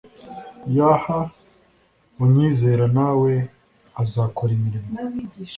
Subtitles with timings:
[0.91, 1.05] yh
[2.23, 3.33] unyizera na we
[4.01, 4.89] azakora imirimo